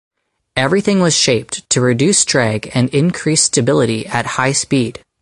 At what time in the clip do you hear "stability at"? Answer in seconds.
3.43-4.25